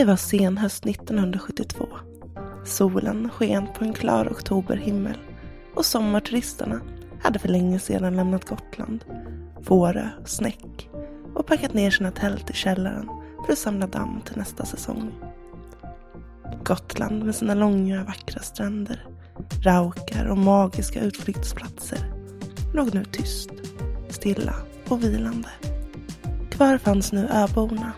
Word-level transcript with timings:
Det 0.00 0.04
var 0.04 0.16
senhöst 0.16 0.86
1972. 0.86 1.86
Solen 2.64 3.30
sken 3.30 3.66
på 3.78 3.84
en 3.84 3.92
klar 3.92 4.28
oktoberhimmel 4.28 5.18
och 5.74 5.86
sommarturisterna 5.86 6.80
hade 7.22 7.38
för 7.38 7.48
länge 7.48 7.78
sedan 7.78 8.16
lämnat 8.16 8.48
Gotland, 8.48 9.04
Fårö, 9.62 10.08
Snäck 10.24 10.88
och 11.34 11.46
packat 11.46 11.74
ner 11.74 11.90
sina 11.90 12.10
tält 12.10 12.50
i 12.50 12.52
källaren 12.52 13.08
för 13.46 13.52
att 13.52 13.58
samla 13.58 13.86
damm 13.86 14.20
till 14.20 14.36
nästa 14.36 14.64
säsong. 14.64 15.12
Gotland 16.64 17.24
med 17.24 17.34
sina 17.34 17.54
långa 17.54 18.04
vackra 18.04 18.42
stränder, 18.42 19.06
raukar 19.62 20.26
och 20.26 20.38
magiska 20.38 21.00
utflyktsplatser 21.00 22.12
låg 22.74 22.94
nu 22.94 23.04
tyst, 23.04 23.50
stilla 24.08 24.54
och 24.88 25.04
vilande. 25.04 25.48
Kvar 26.50 26.78
fanns 26.78 27.12
nu 27.12 27.28
öborna, 27.28 27.92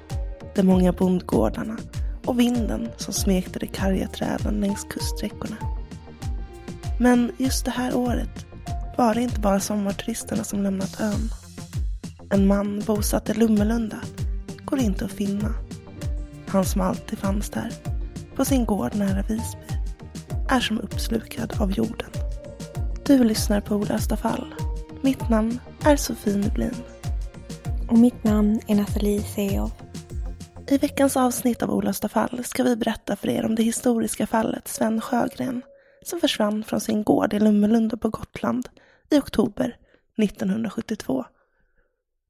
de 0.55 0.63
många 0.63 0.93
bondgårdarna 0.93 1.77
och 2.25 2.41
vinden 2.41 2.89
som 2.97 3.15
smekte 3.15 3.59
de 3.59 3.67
karga 3.67 4.09
träden 4.09 4.61
längs 4.61 4.85
kuststräckorna. 4.85 5.57
Men 6.99 7.33
just 7.39 7.65
det 7.65 7.71
här 7.71 7.97
året 7.97 8.47
var 8.99 9.15
det 9.15 9.23
inte 9.23 9.41
bara 9.41 9.61
sommarturisterna 9.61 10.45
som 10.45 10.63
lämnat 10.63 11.01
ön. 11.01 11.31
En 12.31 12.47
man 12.47 12.83
bosatt 12.87 13.31
i 13.31 13.35
Lummelunda 13.35 14.01
går 14.65 14.79
inte 14.79 15.05
att 15.05 15.13
finna. 15.13 15.55
Han 16.47 16.65
som 16.65 16.81
alltid 16.81 17.19
fanns 17.19 17.51
där, 17.51 17.73
på 18.37 18.45
sin 18.45 18.65
gård 18.65 18.95
nära 18.95 19.23
Visby, 19.23 19.77
är 20.49 20.61
som 20.61 20.81
uppslukad 20.81 21.61
av 21.61 21.73
jorden. 21.73 22.11
Du 23.07 23.25
lyssnar 23.25 23.61
på 23.61 23.75
Olösta 23.75 24.17
fall. 24.17 24.55
Mitt 25.01 25.29
namn 25.29 25.61
är 25.85 25.97
Sofie 25.97 26.37
Nublin. 26.37 26.75
Och 27.89 27.99
mitt 27.99 28.25
namn 28.25 28.61
är 28.67 28.75
Nathalie 28.75 29.23
Seow. 29.23 29.71
I 30.69 30.79
veckans 30.79 31.17
avsnitt 31.17 31.63
av 31.63 31.71
Olösta 31.71 32.09
fall 32.09 32.45
ska 32.45 32.63
vi 32.63 32.77
berätta 32.77 33.17
för 33.17 33.29
er 33.29 33.45
om 33.45 33.55
det 33.55 33.63
historiska 33.63 34.27
fallet 34.27 34.69
Sven 34.69 35.01
Sjögren 35.01 35.63
som 36.05 36.21
försvann 36.21 36.65
från 36.65 36.81
sin 36.81 37.05
gård 37.05 37.35
i 37.35 37.41
Lummelunda 37.41 37.97
på 37.97 38.09
Gotland 38.09 38.69
i 39.11 39.19
oktober 39.19 39.77
1972. 40.23 41.25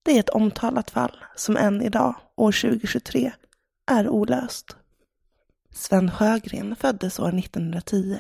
Det 0.03 0.17
är 0.17 0.21
ett 0.21 0.29
omtalat 0.29 0.91
fall 0.91 1.17
som 1.37 1.57
än 1.57 1.83
idag, 1.83 2.15
år 2.37 2.53
2023, 2.53 3.33
är 3.87 4.09
olöst. 4.09 4.77
Sven 5.71 6.11
Sjögren 6.11 6.77
föddes 6.77 7.19
år 7.19 7.39
1910, 7.39 8.19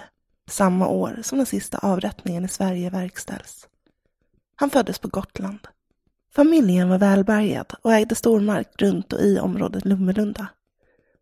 samma 0.48 0.88
år 0.88 1.18
som 1.22 1.38
den 1.38 1.46
sista 1.46 1.78
avrättningen 1.78 2.44
i 2.44 2.48
Sverige 2.48 2.90
verkställs. 2.90 3.68
Han 4.56 4.70
föddes 4.70 4.98
på 4.98 5.08
Gotland. 5.08 5.58
Familjen 6.34 6.88
var 6.88 6.98
välbärgad 6.98 7.74
och 7.82 7.94
ägde 7.94 8.14
stor 8.14 8.40
mark 8.40 8.82
runt 8.82 9.12
och 9.12 9.20
i 9.20 9.38
området 9.38 9.84
Lummelunda. 9.84 10.46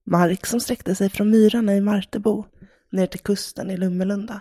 Mark 0.04 0.46
som 0.46 0.60
sträckte 0.60 0.94
sig 0.94 1.10
från 1.10 1.30
myrarna 1.30 1.76
i 1.76 1.80
Martebo 1.80 2.44
ner 2.90 3.06
till 3.06 3.20
kusten 3.20 3.70
i 3.70 3.76
Lummelunda. 3.76 4.40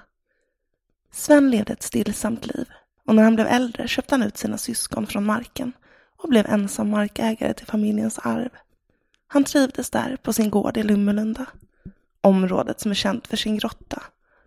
Sven 1.11 1.51
levde 1.51 1.73
ett 1.73 1.83
stillsamt 1.83 2.47
liv 2.47 2.69
och 3.05 3.15
när 3.15 3.23
han 3.23 3.35
blev 3.35 3.47
äldre 3.47 3.87
köpte 3.87 4.15
han 4.15 4.23
ut 4.23 4.37
sina 4.37 4.57
syskon 4.57 5.07
från 5.07 5.25
marken 5.25 5.73
och 6.17 6.29
blev 6.29 6.45
ensam 6.45 6.89
markägare 6.89 7.53
till 7.53 7.67
familjens 7.67 8.19
arv. 8.19 8.49
Han 9.27 9.43
trivdes 9.43 9.89
där 9.89 10.17
på 10.23 10.33
sin 10.33 10.49
gård 10.49 10.77
i 10.77 10.83
Lummelunda. 10.83 11.45
Området 12.21 12.79
som 12.79 12.91
är 12.91 12.95
känt 12.95 13.27
för 13.27 13.37
sin 13.37 13.57
grotta, 13.57 14.03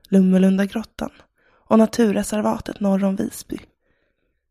Lummelundagrottan, 0.09 1.11
och 1.49 1.79
naturreservatet 1.79 2.81
norr 2.81 3.05
om 3.05 3.17
Visby. 3.17 3.59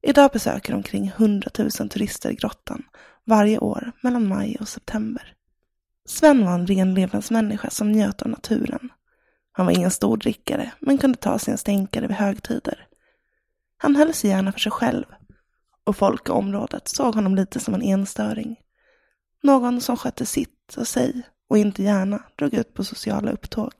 Idag 0.01 0.31
besöker 0.33 0.73
omkring 0.73 1.07
100 1.07 1.49
000 1.59 1.71
turister 1.71 2.31
grottan 2.31 2.83
varje 3.25 3.59
år 3.59 3.91
mellan 4.01 4.27
maj 4.27 4.57
och 4.59 4.67
september. 4.67 5.33
Sven 6.05 6.45
var 6.45 6.53
en 6.53 6.67
renlevnadsmänniska 6.67 7.69
som 7.69 7.91
njöt 7.91 8.21
av 8.21 8.27
naturen. 8.27 8.89
Han 9.51 9.65
var 9.65 9.73
ingen 9.73 9.91
stor 9.91 10.17
drickare, 10.17 10.71
men 10.79 10.97
kunde 10.97 11.17
ta 11.17 11.39
sig 11.39 11.51
en 11.51 11.57
stänkare 11.57 12.07
vid 12.07 12.17
högtider. 12.17 12.87
Han 13.77 13.95
höll 13.95 14.13
sig 14.13 14.29
gärna 14.29 14.51
för 14.51 14.59
sig 14.59 14.71
själv 14.71 15.05
och 15.83 15.97
folk 15.97 16.29
i 16.29 16.31
området 16.31 16.87
såg 16.87 17.15
honom 17.15 17.35
lite 17.35 17.59
som 17.59 17.73
en 17.73 17.81
enstöring. 17.81 18.59
Någon 19.43 19.81
som 19.81 19.97
skötte 19.97 20.25
sitt 20.25 20.75
och 20.77 20.87
sig 20.87 21.21
och 21.49 21.57
inte 21.57 21.83
gärna 21.83 22.23
drog 22.35 22.53
ut 22.53 22.73
på 22.73 22.83
sociala 22.83 23.31
upptåg. 23.31 23.71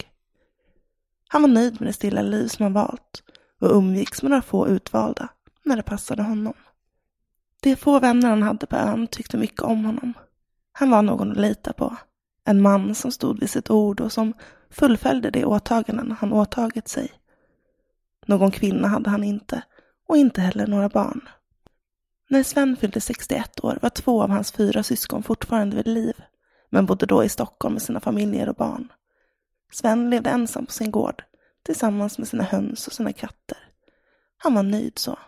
Han 1.28 1.42
var 1.42 1.50
nöjd 1.50 1.82
med 1.82 1.90
det 1.90 1.94
stilla 1.94 2.22
liv 2.22 2.48
som 2.48 2.64
han 2.64 2.74
valt 2.74 3.24
och 3.60 3.76
umgicks 3.76 4.22
med 4.22 4.30
några 4.30 4.42
få 4.42 4.68
utvalda 4.68 5.30
när 5.64 5.76
det 5.76 5.84
passade 5.84 6.24
honom. 6.24 6.54
De 7.62 7.76
få 7.76 8.00
vänner 8.00 8.30
han 8.30 8.44
hade 8.44 8.66
på 8.66 8.76
ön 8.76 9.08
tyckte 9.08 9.38
mycket 9.38 9.62
om 9.62 9.86
honom. 9.86 10.14
Han 10.72 10.90
var 10.90 11.02
någon 11.02 11.32
att 11.32 11.38
lita 11.38 11.74
på. 11.74 11.98
En 12.46 12.62
man 12.62 12.96
som 12.96 13.12
stod 13.12 13.40
vid 13.40 13.50
sitt 13.50 13.70
ord 13.70 14.02
och 14.02 14.12
som 14.12 14.34
fullföljde 14.70 15.30
de 15.30 15.46
åtaganden 15.46 16.12
han 16.12 16.34
åtagit 16.34 16.88
sig. 16.88 17.12
Någon 18.26 18.52
kvinna 18.52 18.88
hade 18.88 19.10
han 19.10 19.24
inte 19.24 19.64
och 20.08 20.18
inte 20.18 20.42
heller 20.42 20.68
några 20.68 20.90
barn. 20.90 21.30
När 22.30 22.44
Sven 22.44 22.78
fyllde 22.78 23.02
61 23.02 23.64
år 23.64 23.80
var 23.82 23.90
två 23.90 24.24
av 24.24 24.30
hans 24.30 24.52
fyra 24.52 24.84
syskon 24.84 25.24
fortfarande 25.24 25.76
vid 25.76 25.88
liv, 25.88 26.24
men 26.70 26.86
bodde 26.86 27.06
då 27.06 27.24
i 27.24 27.30
Stockholm 27.30 27.74
med 27.74 27.82
sina 27.82 28.00
familjer 28.00 28.50
och 28.50 28.56
barn. 28.56 28.92
Sven 29.72 30.10
levde 30.10 30.30
ensam 30.30 30.66
på 30.66 30.72
sin 30.72 30.92
gård, 30.92 31.24
tillsammans 31.64 32.18
med 32.18 32.28
sina 32.28 32.44
höns 32.44 32.88
och 32.88 32.94
sina 32.94 33.14
katter. 33.14 33.58
Han 34.38 34.54
var 34.54 34.64
nöjd 34.64 35.00
så. 35.00 35.20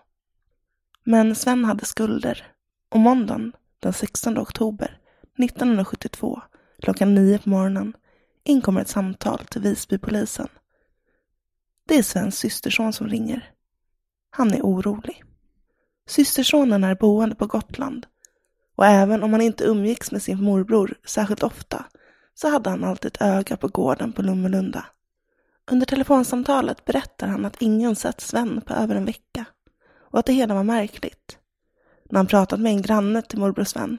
Men 1.03 1.35
Sven 1.35 1.65
hade 1.65 1.85
skulder 1.85 2.47
och 2.89 2.99
måndagen 2.99 3.53
den 3.79 3.93
16 3.93 4.37
oktober 4.37 4.99
1972 5.37 6.41
klockan 6.81 7.15
nio 7.15 7.39
på 7.39 7.49
morgonen 7.49 7.93
inkommer 8.43 8.81
ett 8.81 8.87
samtal 8.87 9.39
till 9.39 9.61
Visbypolisen. 9.61 10.47
Det 11.87 11.97
är 11.97 12.03
Svens 12.03 12.37
systerson 12.37 12.93
som 12.93 13.07
ringer. 13.07 13.51
Han 14.29 14.53
är 14.53 14.61
orolig. 14.61 15.23
Systersonen 16.07 16.83
är 16.83 16.95
boende 16.95 17.35
på 17.35 17.47
Gotland 17.47 18.05
och 18.75 18.85
även 18.85 19.23
om 19.23 19.31
han 19.33 19.41
inte 19.41 19.63
umgicks 19.63 20.11
med 20.11 20.21
sin 20.21 20.43
morbror 20.43 20.95
särskilt 21.05 21.43
ofta 21.43 21.85
så 22.33 22.49
hade 22.49 22.69
han 22.69 22.83
alltid 22.83 23.11
ett 23.11 23.21
öga 23.21 23.57
på 23.57 23.67
gården 23.67 24.13
på 24.13 24.21
Lummelunda. 24.21 24.85
Under 25.71 25.85
telefonsamtalet 25.85 26.85
berättar 26.85 27.27
han 27.27 27.45
att 27.45 27.61
ingen 27.61 27.95
sett 27.95 28.21
Sven 28.21 28.61
på 28.61 28.73
över 28.73 28.95
en 28.95 29.05
vecka 29.05 29.45
och 30.13 30.19
att 30.19 30.25
det 30.25 30.33
hela 30.33 30.53
var 30.53 30.63
märkligt. 30.63 31.37
När 32.09 32.19
han 32.19 32.27
pratat 32.27 32.59
med 32.59 32.71
en 32.71 32.81
granne 32.81 33.21
till 33.21 33.39
morbror 33.39 33.63
Sven 33.63 33.97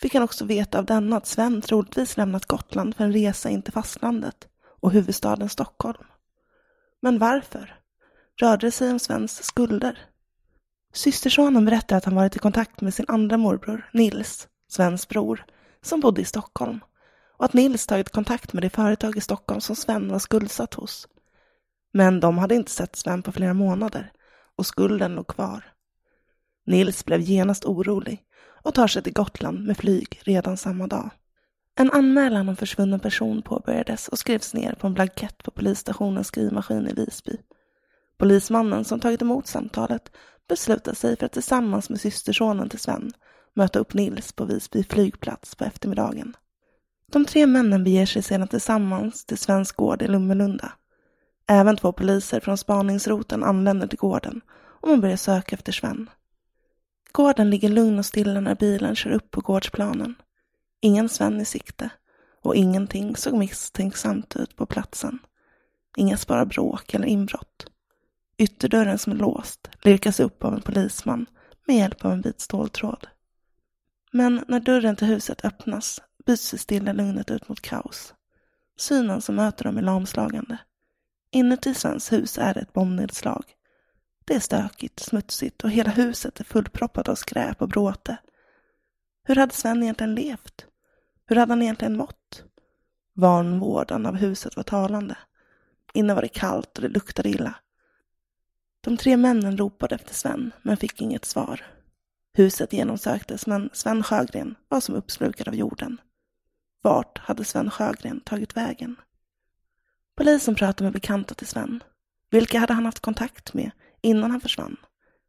fick 0.00 0.14
han 0.14 0.22
också 0.22 0.44
veta 0.44 0.78
av 0.78 0.84
denna 0.84 1.16
att 1.16 1.26
Sven 1.26 1.60
troligtvis 1.62 2.16
lämnat 2.16 2.46
Gotland 2.46 2.96
för 2.96 3.04
en 3.04 3.12
resa 3.12 3.50
in 3.50 3.62
till 3.62 3.72
fastlandet 3.72 4.48
och 4.80 4.90
huvudstaden 4.92 5.48
Stockholm. 5.48 6.04
Men 7.02 7.18
varför? 7.18 7.74
Rörde 8.40 8.66
det 8.66 8.70
sig 8.70 8.90
om 8.90 8.98
Svens 8.98 9.44
skulder? 9.44 9.98
Systersonen 10.92 11.64
berättar 11.64 11.96
att 11.96 12.04
han 12.04 12.14
varit 12.14 12.36
i 12.36 12.38
kontakt 12.38 12.80
med 12.80 12.94
sin 12.94 13.06
andra 13.08 13.36
morbror, 13.36 13.90
Nils, 13.92 14.48
Svens 14.68 15.08
bror, 15.08 15.44
som 15.82 16.00
bodde 16.00 16.20
i 16.20 16.24
Stockholm 16.24 16.80
och 17.36 17.44
att 17.44 17.52
Nils 17.52 17.86
tagit 17.86 18.10
kontakt 18.10 18.52
med 18.52 18.62
det 18.62 18.70
företag 18.70 19.16
i 19.16 19.20
Stockholm 19.20 19.60
som 19.60 19.76
Sven 19.76 20.08
var 20.08 20.18
skuldsatt 20.18 20.74
hos. 20.74 21.08
Men 21.92 22.20
de 22.20 22.38
hade 22.38 22.54
inte 22.54 22.70
sett 22.70 22.96
Sven 22.96 23.22
på 23.22 23.32
flera 23.32 23.54
månader 23.54 24.12
och 24.56 24.66
skulden 24.66 25.14
låg 25.14 25.26
kvar. 25.26 25.64
Nils 26.66 27.04
blev 27.04 27.20
genast 27.20 27.64
orolig 27.64 28.22
och 28.62 28.74
tar 28.74 28.86
sig 28.86 29.02
till 29.02 29.12
Gotland 29.12 29.66
med 29.66 29.76
flyg 29.76 30.20
redan 30.22 30.56
samma 30.56 30.86
dag. 30.86 31.10
En 31.76 31.90
anmälan 31.90 32.48
om 32.48 32.56
försvunnen 32.56 33.00
person 33.00 33.42
påbörjades 33.42 34.08
och 34.08 34.18
skrevs 34.18 34.54
ner 34.54 34.72
på 34.72 34.86
en 34.86 34.94
blankett 34.94 35.42
på 35.42 35.50
polisstationens 35.50 36.26
skrivmaskin 36.26 36.88
i 36.88 36.92
Visby. 36.92 37.36
Polismannen 38.18 38.84
som 38.84 39.00
tagit 39.00 39.22
emot 39.22 39.46
samtalet 39.46 40.10
beslutade 40.48 40.96
sig 40.96 41.16
för 41.16 41.26
att 41.26 41.32
tillsammans 41.32 41.90
med 41.90 42.00
systersonen 42.00 42.68
till 42.68 42.78
Sven 42.78 43.12
möta 43.54 43.78
upp 43.78 43.94
Nils 43.94 44.32
på 44.32 44.44
Visby 44.44 44.84
flygplats 44.84 45.54
på 45.54 45.64
eftermiddagen. 45.64 46.36
De 47.12 47.24
tre 47.24 47.46
männen 47.46 47.84
beger 47.84 48.06
sig 48.06 48.22
sedan 48.22 48.48
tillsammans 48.48 49.26
till 49.26 49.38
Svens 49.38 49.72
gård 49.72 50.02
i 50.02 50.06
Lummelunda. 50.06 50.72
Även 51.46 51.76
två 51.76 51.92
poliser 51.92 52.40
från 52.40 52.58
spaningsroten 52.58 53.44
anländer 53.44 53.86
till 53.86 53.98
gården 53.98 54.40
och 54.54 54.88
man 54.88 55.00
börjar 55.00 55.16
söka 55.16 55.56
efter 55.56 55.72
Sven. 55.72 56.10
Gården 57.12 57.50
ligger 57.50 57.68
lugn 57.68 57.98
och 57.98 58.06
stilla 58.06 58.40
när 58.40 58.54
bilen 58.54 58.96
kör 58.96 59.10
upp 59.10 59.30
på 59.30 59.40
gårdsplanen. 59.40 60.14
Ingen 60.80 61.08
Sven 61.08 61.40
i 61.40 61.44
sikte 61.44 61.90
och 62.42 62.56
ingenting 62.56 63.16
såg 63.16 63.34
misstänksamt 63.34 64.36
ut 64.36 64.56
på 64.56 64.66
platsen. 64.66 65.18
Inga 65.96 66.16
spara 66.16 66.46
bråk 66.46 66.94
eller 66.94 67.06
inbrott. 67.06 67.66
Ytterdörren 68.38 68.98
som 68.98 69.12
är 69.12 69.16
låst 69.16 69.70
lirkas 69.82 70.20
upp 70.20 70.44
av 70.44 70.54
en 70.54 70.62
polisman 70.62 71.26
med 71.66 71.76
hjälp 71.76 72.04
av 72.04 72.12
en 72.12 72.20
vit 72.20 72.40
ståltråd. 72.40 73.06
Men 74.12 74.44
när 74.48 74.60
dörren 74.60 74.96
till 74.96 75.06
huset 75.06 75.44
öppnas 75.44 76.00
byts 76.26 76.50
det 76.50 76.58
stilla 76.58 76.92
lugnet 76.92 77.30
ut 77.30 77.48
mot 77.48 77.60
kaos. 77.60 78.14
Synen 78.76 79.20
som 79.20 79.34
möter 79.34 79.64
dem 79.64 79.76
är 79.78 79.82
lamslagande. 79.82 80.58
Inuti 81.34 81.74
Svens 81.74 82.12
hus 82.12 82.38
är 82.38 82.54
det 82.54 82.60
ett 82.60 82.72
bombnedslag. 82.72 83.44
Det 84.24 84.34
är 84.34 84.40
stökigt, 84.40 85.00
smutsigt 85.00 85.64
och 85.64 85.70
hela 85.70 85.90
huset 85.90 86.40
är 86.40 86.44
fullproppat 86.44 87.08
av 87.08 87.14
skräp 87.14 87.62
och 87.62 87.68
bråte. 87.68 88.16
Hur 89.24 89.36
hade 89.36 89.54
Sven 89.54 89.82
egentligen 89.82 90.14
levt? 90.14 90.66
Hur 91.26 91.36
hade 91.36 91.52
han 91.52 91.62
egentligen 91.62 91.96
mått? 91.96 92.44
Vanvården 93.14 94.06
av 94.06 94.16
huset 94.16 94.56
var 94.56 94.62
talande. 94.62 95.16
Inne 95.94 96.14
var 96.14 96.22
det 96.22 96.28
kallt 96.28 96.78
och 96.78 96.82
det 96.82 96.88
luktade 96.88 97.28
illa. 97.28 97.54
De 98.80 98.96
tre 98.96 99.16
männen 99.16 99.58
ropade 99.58 99.94
efter 99.94 100.14
Sven, 100.14 100.52
men 100.62 100.76
fick 100.76 101.00
inget 101.00 101.24
svar. 101.24 101.66
Huset 102.32 102.72
genomsöktes, 102.72 103.46
men 103.46 103.70
Sven 103.72 104.02
Sjögren 104.02 104.54
var 104.68 104.80
som 104.80 104.94
uppslukad 104.94 105.48
av 105.48 105.54
jorden. 105.54 106.00
Vart 106.82 107.18
hade 107.18 107.44
Sven 107.44 107.70
Sjögren 107.70 108.20
tagit 108.20 108.56
vägen? 108.56 108.96
Polisen 110.16 110.54
pratade 110.54 110.84
med 110.84 110.92
bekanta 110.92 111.34
till 111.34 111.46
Sven. 111.46 111.82
Vilka 112.30 112.58
hade 112.58 112.72
han 112.72 112.84
haft 112.84 113.00
kontakt 113.00 113.54
med 113.54 113.70
innan 114.02 114.30
han 114.30 114.40
försvann? 114.40 114.76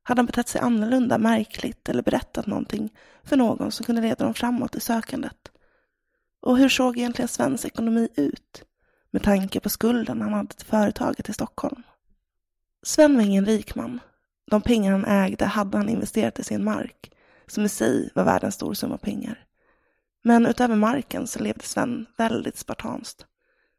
Hade 0.04 0.20
han 0.20 0.26
betett 0.26 0.48
sig 0.48 0.62
annorlunda, 0.62 1.18
märkligt 1.18 1.90
eller 1.90 2.04
berättat 2.04 2.48
någonting 2.48 2.94
för 3.24 3.38
någon 3.38 3.72
som 3.72 3.86
kunde 3.86 4.02
leda 4.02 4.26
dem 4.26 4.34
framåt 4.34 4.76
i 4.76 4.80
sökandet? 4.80 5.52
Och 6.42 6.58
hur 6.58 6.70
såg 6.70 6.98
egentligen 6.98 7.30
Svens 7.30 7.66
ekonomi 7.66 8.10
ut 8.16 8.64
med 9.12 9.24
tanke 9.24 9.60
på 9.60 9.70
skulden 9.70 10.22
han 10.22 10.34
hade 10.34 10.54
till 10.54 10.66
företaget 10.66 11.30
i 11.30 11.34
Stockholm? 11.34 11.84
Sven 12.84 13.16
var 13.16 13.22
ingen 13.22 13.46
rik 13.46 13.76
man. 13.76 14.00
De 14.52 14.62
pengar 14.62 14.92
han 14.92 15.06
ägde 15.06 15.46
hade 15.46 15.78
han 15.78 15.90
investerat 15.90 16.40
i 16.40 16.44
sin 16.44 16.64
mark, 16.64 17.12
som 17.48 17.66
i 17.66 17.70
sig 17.70 18.10
var 18.16 18.24
värd 18.24 18.44
en 18.44 18.52
stor 18.52 18.74
summa 18.74 18.98
pengar. 18.98 19.46
Men 20.24 20.46
utöver 20.46 20.76
marken 20.76 21.28
så 21.28 21.40
levde 21.40 21.64
Sven 21.64 22.06
väldigt 22.18 22.58
spartanskt. 22.58 23.26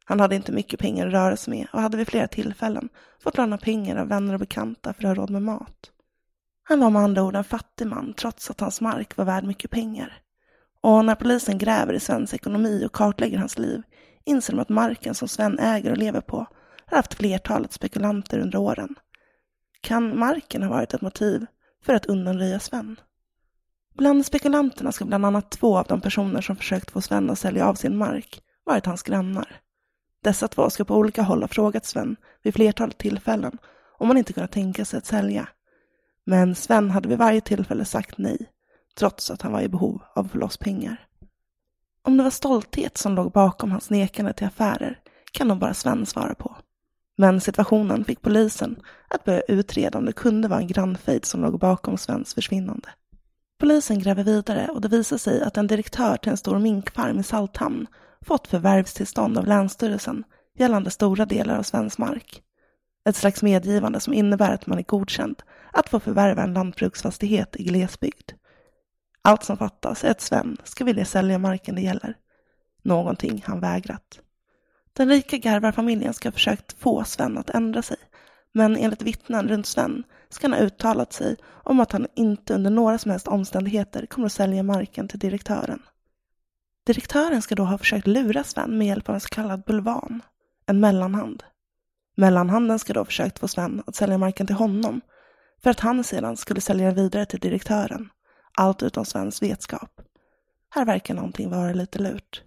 Han 0.09 0.19
hade 0.19 0.35
inte 0.35 0.51
mycket 0.51 0.79
pengar 0.79 1.07
att 1.07 1.13
röra 1.13 1.37
sig 1.37 1.51
med 1.53 1.67
och 1.73 1.81
hade 1.81 1.97
vid 1.97 2.07
flera 2.07 2.27
tillfällen 2.27 2.89
fått 3.23 3.37
låna 3.37 3.57
pengar 3.57 3.95
av 3.95 4.07
vänner 4.07 4.33
och 4.33 4.39
bekanta 4.39 4.93
för 4.93 5.03
att 5.03 5.07
ha 5.07 5.23
råd 5.23 5.29
med 5.29 5.41
mat. 5.41 5.91
Han 6.63 6.79
var 6.79 6.89
med 6.89 7.01
andra 7.01 7.23
ord 7.23 7.35
en 7.35 7.43
fattig 7.43 7.87
man 7.87 8.13
trots 8.13 8.49
att 8.49 8.59
hans 8.59 8.81
mark 8.81 9.17
var 9.17 9.25
värd 9.25 9.43
mycket 9.43 9.71
pengar. 9.71 10.21
Och 10.81 11.05
när 11.05 11.15
polisen 11.15 11.57
gräver 11.57 11.93
i 11.93 11.99
Svens 11.99 12.33
ekonomi 12.33 12.85
och 12.85 12.91
kartlägger 12.91 13.37
hans 13.37 13.57
liv 13.57 13.81
inser 14.25 14.53
de 14.53 14.59
att 14.59 14.69
marken 14.69 15.15
som 15.15 15.27
Sven 15.27 15.59
äger 15.59 15.91
och 15.91 15.97
lever 15.97 16.21
på 16.21 16.45
har 16.85 16.97
haft 16.97 17.13
flertalet 17.13 17.73
spekulanter 17.73 18.39
under 18.39 18.59
åren. 18.59 18.95
Kan 19.81 20.19
marken 20.19 20.63
ha 20.63 20.69
varit 20.69 20.93
ett 20.93 21.01
motiv 21.01 21.45
för 21.85 21.93
att 21.93 22.05
undanröja 22.05 22.59
Sven? 22.59 22.99
Bland 23.97 24.25
spekulanterna 24.25 24.91
ska 24.91 25.05
bland 25.05 25.25
annat 25.25 25.51
två 25.51 25.77
av 25.77 25.85
de 25.85 26.01
personer 26.01 26.41
som 26.41 26.55
försökt 26.55 26.91
få 26.91 27.01
Sven 27.01 27.29
att 27.29 27.39
sälja 27.39 27.67
av 27.67 27.73
sin 27.73 27.97
mark 27.97 28.41
varit 28.65 28.85
hans 28.85 29.03
grannar. 29.03 29.61
Dessa 30.27 30.47
två 30.47 30.69
ska 30.69 30.85
på 30.85 30.95
olika 30.95 31.21
håll 31.21 31.43
ha 31.43 31.47
frågat 31.47 31.85
Sven 31.85 32.15
vid 32.43 32.53
flertalet 32.53 32.97
tillfällen 32.97 33.57
om 33.97 34.07
han 34.07 34.17
inte 34.17 34.33
kunnat 34.33 34.51
tänka 34.51 34.85
sig 34.85 34.97
att 34.97 35.05
sälja. 35.05 35.49
Men 36.25 36.55
Sven 36.55 36.91
hade 36.91 37.09
vid 37.09 37.17
varje 37.17 37.41
tillfälle 37.41 37.85
sagt 37.85 38.17
nej, 38.17 38.49
trots 38.97 39.31
att 39.31 39.41
han 39.41 39.51
var 39.51 39.61
i 39.61 39.69
behov 39.69 40.01
av 40.15 40.25
att 40.25 40.31
få 40.31 40.37
loss 40.37 40.57
pengar. 40.57 41.07
Om 42.01 42.17
det 42.17 42.23
var 42.23 42.29
stolthet 42.29 42.97
som 42.97 43.15
låg 43.15 43.31
bakom 43.31 43.71
hans 43.71 43.89
nekande 43.89 44.33
till 44.33 44.47
affärer 44.47 44.99
kan 45.31 45.47
nog 45.47 45.59
bara 45.59 45.73
Sven 45.73 46.05
svara 46.05 46.35
på. 46.35 46.55
Men 47.17 47.41
situationen 47.41 48.05
fick 48.05 48.21
polisen 48.21 48.75
att 49.09 49.23
börja 49.23 49.41
utreda 49.41 49.97
om 49.97 50.05
det 50.05 50.13
kunde 50.13 50.47
vara 50.47 50.59
en 50.59 50.67
grannfejd 50.67 51.25
som 51.25 51.41
låg 51.41 51.59
bakom 51.59 51.97
Svens 51.97 52.33
försvinnande. 52.33 52.89
Polisen 53.59 53.99
gräver 53.99 54.23
vidare 54.23 54.67
och 54.67 54.81
det 54.81 54.87
visar 54.87 55.17
sig 55.17 55.41
att 55.41 55.57
en 55.57 55.67
direktör 55.67 56.17
till 56.17 56.31
en 56.31 56.37
stor 56.37 56.59
minkfarm 56.59 57.19
i 57.19 57.23
Salthamn 57.23 57.87
fått 58.27 58.47
förvärvstillstånd 58.47 59.37
av 59.37 59.47
Länsstyrelsen 59.47 60.23
gällande 60.57 60.91
stora 60.91 61.25
delar 61.25 61.57
av 61.57 61.63
svensk 61.63 61.97
mark. 61.97 62.41
Ett 63.05 63.15
slags 63.15 63.43
medgivande 63.43 63.99
som 63.99 64.13
innebär 64.13 64.53
att 64.53 64.67
man 64.67 64.79
är 64.79 64.83
godkänd 64.83 65.41
att 65.73 65.89
få 65.89 65.99
förvärva 65.99 66.43
en 66.43 66.53
lantbruksfastighet 66.53 67.55
i 67.55 67.63
glesbygd. 67.63 68.31
Allt 69.21 69.43
som 69.43 69.57
fattas 69.57 70.03
är 70.03 70.11
att 70.11 70.21
Sven 70.21 70.57
ska 70.63 70.83
vilja 70.83 71.05
sälja 71.05 71.39
marken 71.39 71.75
det 71.75 71.81
gäller. 71.81 72.17
Någonting 72.81 73.43
han 73.45 73.59
vägrat. 73.59 74.19
Den 74.93 75.09
rika 75.09 75.37
garvarfamiljen 75.37 76.13
ska 76.13 76.29
ha 76.29 76.33
försökt 76.33 76.73
få 76.79 77.03
Sven 77.03 77.37
att 77.37 77.49
ändra 77.49 77.81
sig, 77.81 77.97
men 78.51 78.77
enligt 78.77 79.01
vittnen 79.01 79.47
runt 79.47 79.65
Sven 79.65 80.03
ska 80.29 80.47
han 80.47 80.53
ha 80.53 80.59
uttalat 80.59 81.13
sig 81.13 81.35
om 81.45 81.79
att 81.79 81.91
han 81.91 82.07
inte 82.15 82.53
under 82.53 82.71
några 82.71 82.97
som 82.97 83.11
helst 83.11 83.27
omständigheter 83.27 84.05
kommer 84.05 84.25
att 84.25 84.31
sälja 84.31 84.63
marken 84.63 85.07
till 85.07 85.19
direktören. 85.19 85.79
Direktören 86.87 87.41
ska 87.41 87.55
då 87.55 87.63
ha 87.63 87.77
försökt 87.77 88.07
lura 88.07 88.43
Sven 88.43 88.77
med 88.77 88.87
hjälp 88.87 89.09
av 89.09 89.15
en 89.15 89.21
så 89.21 89.27
kallad 89.27 89.63
bulvan, 89.63 90.21
en 90.65 90.79
mellanhand. 90.79 91.43
Mellanhanden 92.17 92.79
ska 92.79 92.93
då 92.93 92.99
ha 92.99 93.05
försökt 93.05 93.39
få 93.39 93.47
Sven 93.47 93.83
att 93.85 93.95
sälja 93.95 94.17
marken 94.17 94.47
till 94.47 94.55
honom 94.55 95.01
för 95.63 95.69
att 95.69 95.79
han 95.79 96.03
sedan 96.03 96.37
skulle 96.37 96.61
sälja 96.61 96.91
vidare 96.91 97.25
till 97.25 97.39
direktören, 97.39 98.09
allt 98.57 98.83
utan 98.83 99.05
Svens 99.05 99.41
vetskap. 99.41 100.01
Här 100.69 100.85
verkar 100.85 101.13
någonting 101.13 101.49
vara 101.49 101.73
lite 101.73 101.99
lurt. 101.99 102.43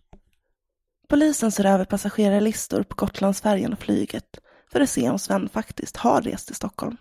Polisen 1.09 1.52
ser 1.52 1.64
över 1.64 1.85
passagerarlistor 1.85 2.82
på 2.82 2.94
Gotlandsfärjan 2.94 3.73
och 3.73 3.78
flyget 3.78 4.38
för 4.73 4.80
att 4.80 4.90
se 4.90 5.11
om 5.11 5.18
Sven 5.18 5.49
faktiskt 5.49 5.97
har 5.97 6.23
rest 6.23 6.47
till 6.47 6.56
Stockholm. 6.56 6.97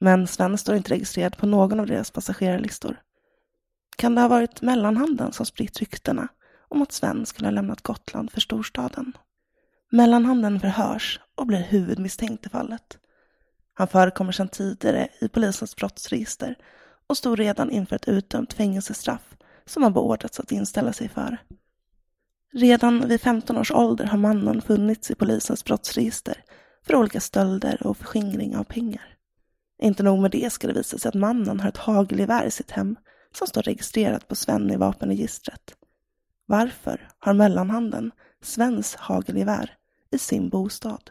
Men 0.00 0.26
Sven 0.26 0.58
står 0.58 0.76
inte 0.76 0.90
registrerad 0.90 1.36
på 1.36 1.46
någon 1.46 1.80
av 1.80 1.86
deras 1.86 2.10
passagerarlistor. 2.10 3.00
Kan 3.96 4.14
det 4.14 4.20
ha 4.20 4.28
varit 4.28 4.62
mellanhanden 4.62 5.32
som 5.32 5.46
spritt 5.46 5.78
ryktena 5.78 6.28
om 6.70 6.82
att 6.82 6.92
Sven 6.92 7.26
skulle 7.26 7.46
ha 7.46 7.52
lämnat 7.52 7.82
Gotland 7.82 8.30
för 8.30 8.40
storstaden? 8.40 9.12
Mellanhanden 9.90 10.60
förhörs 10.60 11.20
och 11.34 11.46
blir 11.46 11.62
huvudmisstänkt 11.62 12.46
i 12.46 12.48
fallet. 12.48 12.98
Han 13.74 13.88
förekommer 13.88 14.32
sedan 14.32 14.48
tidigare 14.48 15.08
i 15.20 15.28
polisens 15.28 15.76
brottsregister 15.76 16.56
och 17.06 17.16
stod 17.16 17.38
redan 17.38 17.70
inför 17.70 17.96
ett 17.96 18.08
utdömt 18.08 18.52
fängelsestraff 18.52 19.36
som 19.66 19.82
han 19.82 19.92
beordrats 19.92 20.40
att 20.40 20.52
inställa 20.52 20.92
sig 20.92 21.08
för. 21.08 21.38
Redan 22.52 23.08
vid 23.08 23.20
15 23.20 23.58
års 23.58 23.70
ålder 23.70 24.04
har 24.04 24.18
mannen 24.18 24.62
funnits 24.62 25.10
i 25.10 25.14
polisens 25.14 25.64
brottsregister 25.64 26.44
för 26.86 26.94
olika 26.94 27.20
stölder 27.20 27.86
och 27.86 27.96
förskingring 27.96 28.56
av 28.56 28.64
pengar. 28.64 29.16
Inte 29.82 30.02
nog 30.02 30.18
med 30.18 30.30
det 30.30 30.52
ska 30.52 30.66
det 30.66 30.72
visa 30.72 30.98
sig 30.98 31.08
att 31.08 31.14
mannen 31.14 31.60
har 31.60 31.68
ett 31.68 31.76
hagelgevär 31.76 32.44
i 32.44 32.50
sitt 32.50 32.70
hem 32.70 32.96
som 33.34 33.46
står 33.46 33.62
registrerat 33.62 34.28
på 34.28 34.34
Sven 34.34 34.70
i 34.70 34.76
vapenregistret. 34.76 35.74
Varför 36.50 37.08
har 37.18 37.34
mellanhanden 37.34 38.10
Svens 38.42 38.94
hagelgevär 38.94 39.70
i 40.10 40.18
sin 40.18 40.48
bostad? 40.48 41.10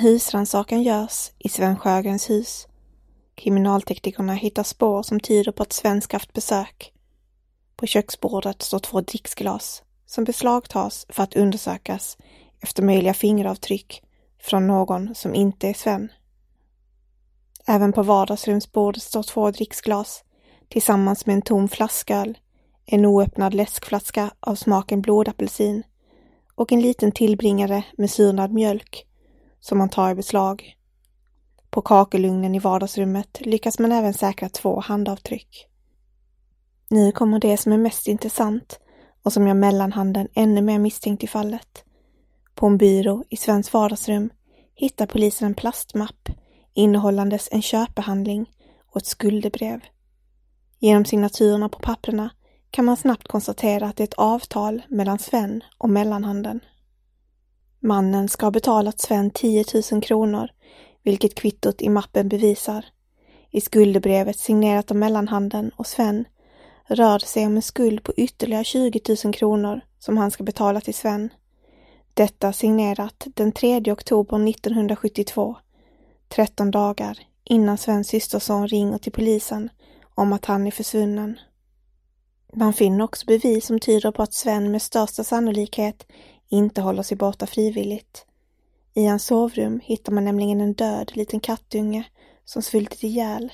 husrannsakan 0.00 0.82
görs 0.82 1.30
i 1.38 1.48
Sven 1.48 1.76
Sjögrens 1.76 2.30
hus. 2.30 2.68
Kriminalteknikerna 3.34 4.34
hittar 4.34 4.62
spår 4.62 5.02
som 5.02 5.20
tyder 5.20 5.52
på 5.52 5.62
att 5.62 5.72
svensk 5.72 6.12
haft 6.12 6.32
besök. 6.32 6.92
På 7.76 7.86
köksbordet 7.86 8.62
står 8.62 8.78
två 8.78 9.00
dricksglas 9.00 9.82
som 10.06 10.24
beslagtas 10.24 11.06
för 11.08 11.22
att 11.22 11.36
undersökas 11.36 12.18
efter 12.60 12.82
möjliga 12.82 13.14
fingeravtryck 13.14 14.02
från 14.38 14.66
någon 14.66 15.14
som 15.14 15.34
inte 15.34 15.68
är 15.68 15.74
Sven. 15.74 16.08
Även 17.66 17.92
på 17.92 18.02
vardagsrumsbordet 18.02 19.02
står 19.02 19.22
två 19.22 19.50
dricksglas 19.50 20.24
tillsammans 20.68 21.26
med 21.26 21.34
en 21.34 21.42
tom 21.42 21.68
flasköl, 21.68 22.38
en 22.86 23.04
oöppnad 23.04 23.54
läskflaska 23.54 24.30
av 24.40 24.54
smaken 24.54 25.02
blodapelsin 25.02 25.82
och 26.54 26.72
en 26.72 26.80
liten 26.80 27.12
tillbringare 27.12 27.84
med 27.96 28.10
surnad 28.10 28.52
mjölk 28.52 29.06
som 29.60 29.78
man 29.78 29.88
tar 29.88 30.10
i 30.10 30.14
beslag. 30.14 30.76
På 31.70 31.82
kakelugnen 31.82 32.54
i 32.54 32.58
vardagsrummet 32.58 33.40
lyckas 33.40 33.78
man 33.78 33.92
även 33.92 34.14
säkra 34.14 34.48
två 34.48 34.80
handavtryck. 34.80 35.66
Nu 36.90 37.12
kommer 37.12 37.40
det 37.40 37.56
som 37.56 37.72
är 37.72 37.78
mest 37.78 38.08
intressant 38.08 38.80
och 39.22 39.32
som 39.32 39.46
gör 39.46 39.54
mellanhanden 39.54 40.28
ännu 40.34 40.62
mer 40.62 40.78
misstänkt 40.78 41.24
i 41.24 41.26
fallet. 41.26 41.84
På 42.54 42.66
en 42.66 42.78
byrå 42.78 43.24
i 43.28 43.36
Svens 43.36 43.72
vardagsrum 43.72 44.30
hittar 44.74 45.06
polisen 45.06 45.46
en 45.46 45.54
plastmapp 45.54 46.28
innehållandes 46.74 47.48
en 47.52 47.62
köpehandling 47.62 48.50
och 48.90 48.96
ett 48.96 49.06
skuldebrev. 49.06 49.80
Genom 50.78 51.04
signaturerna 51.04 51.68
på 51.68 51.78
papperna 51.78 52.30
kan 52.70 52.84
man 52.84 52.96
snabbt 52.96 53.28
konstatera 53.28 53.86
att 53.86 53.96
det 53.96 54.02
är 54.02 54.08
ett 54.08 54.14
avtal 54.14 54.82
mellan 54.88 55.18
Sven 55.18 55.64
och 55.78 55.90
mellanhanden. 55.90 56.60
Mannen 57.82 58.28
ska 58.28 58.46
ha 58.46 58.50
betalat 58.50 59.00
Sven 59.00 59.30
10 59.30 59.64
000 59.92 60.02
kronor, 60.02 60.48
vilket 61.02 61.34
kvittot 61.34 61.82
i 61.82 61.88
mappen 61.88 62.28
bevisar. 62.28 62.84
I 63.50 63.60
skuldebrevet 63.60 64.38
signerat 64.38 64.90
av 64.90 64.96
mellanhanden 64.96 65.70
och 65.76 65.86
Sven 65.86 66.24
rör 66.86 67.18
det 67.18 67.26
sig 67.26 67.46
om 67.46 67.56
en 67.56 67.62
skuld 67.62 68.02
på 68.02 68.12
ytterligare 68.16 68.64
20 68.64 69.00
000 69.24 69.34
kronor 69.34 69.80
som 69.98 70.18
han 70.18 70.30
ska 70.30 70.44
betala 70.44 70.80
till 70.80 70.94
Sven. 70.94 71.28
Detta 72.14 72.52
signerat 72.52 73.26
den 73.34 73.52
3 73.52 73.92
oktober 73.92 74.48
1972, 74.48 75.56
13 76.28 76.70
dagar 76.70 77.18
innan 77.44 77.78
Svens 77.78 78.08
systerson 78.08 78.68
ringer 78.68 78.98
till 78.98 79.12
polisen 79.12 79.68
om 80.14 80.32
att 80.32 80.44
han 80.44 80.66
är 80.66 80.70
försvunnen. 80.70 81.38
Man 82.52 82.72
finner 82.72 83.04
också 83.04 83.26
bevis 83.26 83.66
som 83.66 83.80
tyder 83.80 84.12
på 84.12 84.22
att 84.22 84.34
Sven 84.34 84.70
med 84.70 84.82
största 84.82 85.24
sannolikhet 85.24 86.06
inte 86.50 86.80
håller 86.80 87.02
sig 87.02 87.16
borta 87.16 87.46
frivilligt. 87.46 88.26
I 88.94 89.06
hans 89.06 89.24
sovrum 89.24 89.80
hittar 89.84 90.12
man 90.12 90.24
nämligen 90.24 90.60
en 90.60 90.74
död 90.74 91.12
liten 91.14 91.40
kattunge 91.40 92.04
som 92.44 92.62
svultit 92.62 93.02
ihjäl. 93.02 93.52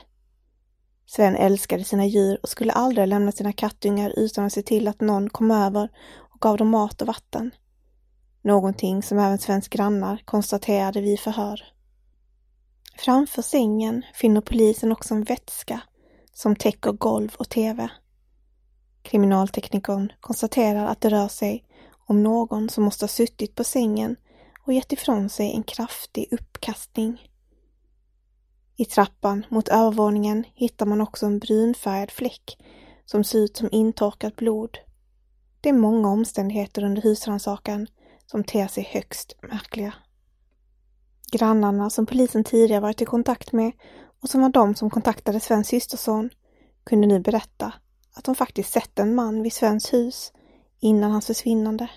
Sven 1.06 1.36
älskade 1.36 1.84
sina 1.84 2.06
djur 2.06 2.38
och 2.42 2.48
skulle 2.48 2.72
aldrig 2.72 3.08
lämna 3.08 3.32
sina 3.32 3.52
kattungar 3.52 4.12
utan 4.16 4.44
att 4.44 4.52
se 4.52 4.62
till 4.62 4.88
att 4.88 5.00
någon 5.00 5.30
kom 5.30 5.50
över 5.50 5.88
och 6.16 6.40
gav 6.40 6.56
dem 6.56 6.68
mat 6.68 7.02
och 7.02 7.06
vatten. 7.06 7.50
Någonting 8.42 9.02
som 9.02 9.18
även 9.18 9.38
Svens 9.38 9.68
grannar 9.68 10.22
konstaterade 10.24 11.00
vid 11.00 11.20
förhör. 11.20 11.62
Framför 12.98 13.42
sängen 13.42 14.02
finner 14.14 14.40
polisen 14.40 14.92
också 14.92 15.14
en 15.14 15.24
vätska 15.24 15.80
som 16.32 16.56
täcker 16.56 16.92
golv 16.92 17.34
och 17.38 17.48
tv. 17.48 17.88
Kriminalteknikern 19.02 20.12
konstaterar 20.20 20.86
att 20.86 21.00
det 21.00 21.08
rör 21.08 21.28
sig 21.28 21.65
om 22.06 22.22
någon 22.22 22.68
som 22.68 22.84
måste 22.84 23.02
ha 23.02 23.08
suttit 23.08 23.54
på 23.54 23.64
sängen 23.64 24.16
och 24.66 24.72
gett 24.72 24.92
ifrån 24.92 25.28
sig 25.28 25.52
en 25.52 25.62
kraftig 25.62 26.28
uppkastning. 26.30 27.30
I 28.76 28.84
trappan 28.84 29.46
mot 29.48 29.68
övervåningen 29.68 30.44
hittar 30.54 30.86
man 30.86 31.00
också 31.00 31.26
en 31.26 31.38
brunfärgad 31.38 32.10
fläck 32.10 32.58
som 33.04 33.24
ser 33.24 33.38
ut 33.38 33.56
som 33.56 33.68
intorkat 33.72 34.36
blod. 34.36 34.78
Det 35.60 35.68
är 35.68 35.72
många 35.72 36.08
omständigheter 36.08 36.84
under 36.84 37.02
husrannsakan 37.02 37.86
som 38.26 38.44
ter 38.44 38.66
sig 38.66 38.84
högst 38.92 39.36
märkliga. 39.42 39.94
Grannarna 41.32 41.90
som 41.90 42.06
polisen 42.06 42.44
tidigare 42.44 42.80
varit 42.80 43.02
i 43.02 43.04
kontakt 43.04 43.52
med 43.52 43.72
och 44.22 44.28
som 44.28 44.40
var 44.40 44.48
de 44.48 44.74
som 44.74 44.90
kontaktade 44.90 45.40
Svens 45.40 45.68
systerson 45.68 46.30
kunde 46.84 47.06
nu 47.06 47.20
berätta 47.20 47.72
att 48.14 48.24
de 48.24 48.34
faktiskt 48.34 48.72
sett 48.72 48.98
en 48.98 49.14
man 49.14 49.42
vid 49.42 49.52
Svens 49.52 49.92
hus 49.92 50.32
innan 50.80 51.10
hans 51.10 51.26
försvinnande. 51.26 51.90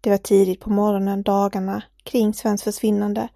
Det 0.00 0.10
var 0.10 0.18
tidigt 0.18 0.60
på 0.60 0.70
morgonen 0.70 1.22
dagarna 1.22 1.82
kring 2.02 2.34
Svens 2.34 2.62
försvinnande 2.62 3.28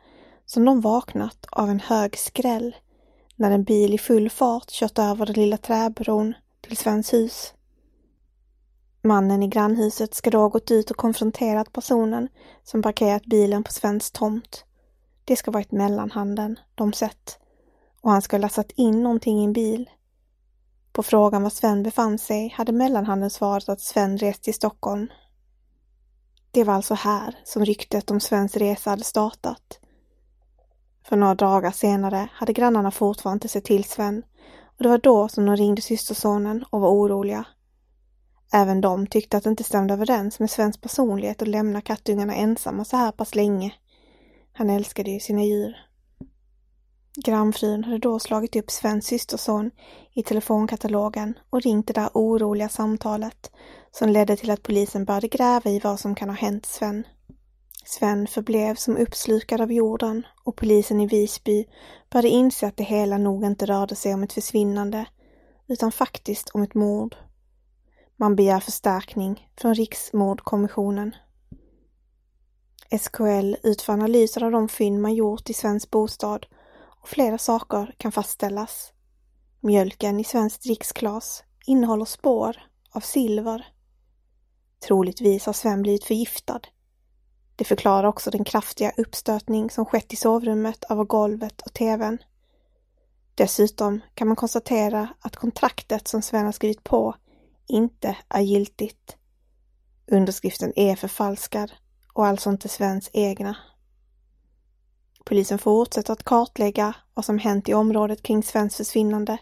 som 0.47 0.65
de 0.65 0.81
vaknat 0.81 1.47
av 1.51 1.71
en 1.71 1.81
hög 1.81 2.19
skräll 2.19 2.77
när 3.37 3.51
en 3.51 3.65
bil 3.65 3.95
i 3.95 3.99
full 3.99 4.31
fart 4.31 4.71
kört 4.71 4.99
över 4.99 5.27
den 5.27 5.35
lilla 5.35 5.57
träbron 5.57 6.35
till 6.61 6.77
Svens 6.77 7.13
hus. 7.13 7.55
Mannen 9.03 9.43
i 9.43 9.49
grannhuset 9.49 10.15
ska 10.15 10.31
då 10.31 10.39
ha 10.39 10.49
gått 10.49 10.71
ut 10.71 10.91
och 10.91 10.97
konfronterat 10.97 11.73
personen 11.73 12.29
som 12.65 12.83
parkerat 12.83 13.25
bilen 13.25 13.65
på 13.65 13.73
Svens 13.73 14.11
tomt. 14.11 14.65
Det 15.25 15.37
ska 15.37 15.51
varit 15.51 15.73
mellanhanden 15.73 16.59
de 16.75 16.93
sett 16.93 17.39
och 18.01 18.11
han 18.11 18.23
ska 18.23 18.37
ha 18.37 18.43
lastat 18.43 18.71
in 18.71 19.03
någonting 19.03 19.41
i 19.41 19.45
en 19.45 19.53
bil. 19.53 19.91
På 20.99 21.03
frågan 21.03 21.43
var 21.43 21.51
Sven 21.51 21.83
befann 21.83 22.19
sig 22.19 22.49
hade 22.49 22.73
mellanhanden 22.73 23.31
svarat 23.31 23.69
att 23.69 23.81
Sven 23.81 24.19
rest 24.19 24.43
till 24.43 24.55
Stockholm. 24.55 25.09
Det 26.51 26.65
var 26.65 26.75
alltså 26.75 26.95
här 26.95 27.35
som 27.45 27.65
ryktet 27.65 28.11
om 28.11 28.21
Svens 28.21 28.57
resa 28.57 28.91
hade 28.91 29.05
startat. 29.05 29.81
För 31.05 31.17
några 31.17 31.35
dagar 31.35 31.71
senare 31.71 32.29
hade 32.33 32.53
grannarna 32.53 32.91
fortfarande 32.91 33.37
inte 33.37 33.49
sett 33.49 33.65
till 33.65 33.85
Sven 33.85 34.23
och 34.77 34.83
det 34.83 34.89
var 34.89 34.99
då 34.99 35.29
som 35.29 35.47
de 35.47 35.57
ringde 35.57 35.83
systersonen 35.83 36.65
och 36.71 36.81
var 36.81 36.91
oroliga. 36.91 37.45
Även 38.53 38.81
de 38.81 39.07
tyckte 39.07 39.37
att 39.37 39.45
det 39.45 39.51
inte 39.51 39.65
stämde 39.65 39.95
överens 39.95 40.41
med 40.41 40.51
Svens 40.51 40.81
personlighet 40.81 41.43
att 41.43 41.49
lämna 41.49 41.81
kattungarna 41.81 42.35
ensamma 42.35 42.85
så 42.85 42.97
här 42.97 43.13
pass 43.13 43.35
länge. 43.35 43.75
Han 44.53 44.71
älskade 44.71 45.11
ju 45.11 45.21
sina 45.21 45.45
djur. 45.45 45.88
Grannfrun 47.25 47.85
hade 47.85 47.99
då 47.99 48.19
slagit 48.19 48.57
upp 48.57 48.71
Svens 48.71 49.07
systerson 49.07 49.71
i 50.15 50.23
telefonkatalogen 50.23 51.39
och 51.51 51.63
ringt 51.63 51.87
det 51.87 51.93
där 51.93 52.11
oroliga 52.15 52.69
samtalet 52.69 53.51
som 53.91 54.09
ledde 54.09 54.37
till 54.37 54.51
att 54.51 54.63
polisen 54.63 55.05
började 55.05 55.29
gräva 55.29 55.71
i 55.71 55.79
vad 55.79 56.01
som 56.01 56.15
kan 56.15 56.29
ha 56.29 56.37
hänt 56.37 56.67
Sven. 56.67 57.07
Sven 57.85 58.27
förblev 58.27 58.75
som 58.75 58.97
uppslukad 58.97 59.61
av 59.61 59.73
jorden 59.73 60.27
och 60.45 60.57
polisen 60.57 61.01
i 61.01 61.07
Visby 61.07 61.65
började 62.11 62.29
inse 62.29 62.67
att 62.67 62.77
det 62.77 62.85
hela 62.85 63.19
nog 63.19 63.45
inte 63.45 63.67
rörde 63.67 63.95
sig 63.95 64.15
om 64.15 64.23
ett 64.23 64.33
försvinnande 64.33 65.07
utan 65.69 65.93
faktiskt 65.93 66.49
om 66.49 66.63
ett 66.63 66.75
mord. 66.75 67.17
Man 68.17 68.37
begär 68.37 68.61
förstärkning 68.61 69.49
från 69.57 69.75
Riksmordkommissionen. 69.75 71.15
SKL 73.01 73.55
utför 73.63 73.93
analyser 73.93 74.45
av 74.45 74.51
de 74.51 74.69
fynd 74.69 75.01
man 75.01 75.15
gjort 75.15 75.51
i 75.51 75.55
Svens 75.55 75.91
bostad 75.91 76.47
flera 77.09 77.39
saker 77.39 77.95
kan 77.99 78.13
fastställas. 78.13 78.93
Mjölken 79.61 80.21
i 80.21 80.25
svenskt 80.25 80.63
dricksglas 80.63 81.45
innehåller 81.67 82.05
spår 82.05 82.57
av 82.91 83.01
silver. 83.01 83.67
Troligtvis 84.87 85.47
har 85.47 85.53
Sven 85.53 85.83
blivit 85.83 86.05
förgiftad. 86.05 86.61
Det 87.57 87.65
förklarar 87.65 88.09
också 88.09 88.31
den 88.31 88.45
kraftiga 88.45 88.93
uppstötning 88.97 89.71
som 89.71 89.85
skett 89.85 90.13
i 90.13 90.17
sovrummet 90.17 90.85
över 90.91 91.05
golvet 91.05 91.63
och 91.63 91.73
tvn. 91.73 92.19
Dessutom 93.35 94.01
kan 94.15 94.29
man 94.29 94.37
konstatera 94.37 95.09
att 95.21 95.37
kontraktet 95.37 96.09
som 96.09 96.23
Sven 96.23 96.45
har 96.45 96.53
skrivit 96.53 96.85
på 96.85 97.15
inte 97.67 98.17
är 98.29 98.41
giltigt. 98.41 99.17
Underskriften 100.07 100.73
är 100.77 100.97
förfalskad 100.97 101.73
och 102.13 102.27
alltså 102.27 102.51
inte 102.51 102.69
Svens 102.69 103.11
egna. 103.13 103.57
Polisen 105.29 105.59
fortsätter 105.59 106.13
att 106.13 106.25
kartlägga 106.25 106.95
vad 107.15 107.25
som 107.25 107.39
hänt 107.39 107.69
i 107.69 107.75
området 107.75 108.23
kring 108.23 108.43
Svens 108.43 108.77
försvinnande 108.77 109.39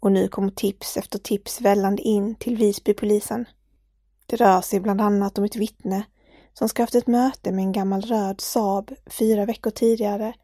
och 0.00 0.12
nu 0.12 0.28
kommer 0.28 0.50
tips 0.50 0.96
efter 0.96 1.18
tips 1.18 1.60
vällande 1.60 2.02
in 2.02 2.34
till 2.34 2.56
Visbypolisen. 2.56 3.44
Det 4.26 4.36
rör 4.36 4.60
sig 4.60 4.80
bland 4.80 5.00
annat 5.00 5.38
om 5.38 5.44
ett 5.44 5.56
vittne 5.56 6.02
som 6.52 6.68
ska 6.68 6.82
haft 6.82 6.94
ett 6.94 7.06
möte 7.06 7.52
med 7.52 7.62
en 7.62 7.72
gammal 7.72 8.02
röd 8.02 8.40
Saab 8.40 8.94
fyra 9.06 9.44
veckor 9.44 9.70
tidigare 9.70 10.34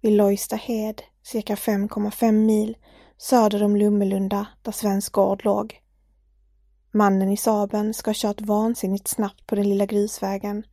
vid 0.00 0.12
Lojstahed, 0.12 1.02
cirka 1.22 1.54
5,5 1.54 2.32
mil 2.32 2.76
söder 3.18 3.62
om 3.62 3.76
Lummelunda 3.76 4.46
där 4.62 4.72
Svens 4.72 5.08
gård 5.08 5.44
låg. 5.44 5.80
Mannen 6.90 7.28
i 7.28 7.36
Saaben 7.36 7.94
ska 7.94 8.08
ha 8.08 8.14
kört 8.16 8.40
vansinnigt 8.40 9.08
snabbt 9.08 9.46
på 9.46 9.54
den 9.54 9.68
lilla 9.68 9.86
grusvägen 9.86 10.64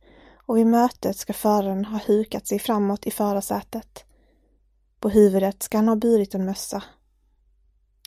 och 0.48 0.56
vid 0.56 0.66
mötet 0.66 1.16
ska 1.16 1.32
föraren 1.32 1.84
ha 1.84 1.98
hukat 2.06 2.46
sig 2.46 2.58
framåt 2.58 3.06
i 3.06 3.10
förarsätet. 3.10 4.04
På 5.00 5.08
huvudet 5.08 5.62
ska 5.62 5.78
han 5.78 5.88
ha 5.88 5.96
burit 5.96 6.34
en 6.34 6.44
mössa. 6.44 6.82